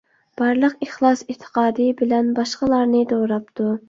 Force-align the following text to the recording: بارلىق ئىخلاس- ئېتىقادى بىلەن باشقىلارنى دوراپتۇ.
بارلىق 0.41 0.79
ئىخلاس- 0.85 1.19
ئېتىقادى 1.33 1.85
بىلەن 1.99 2.31
باشقىلارنى 2.41 3.03
دوراپتۇ. 3.13 3.69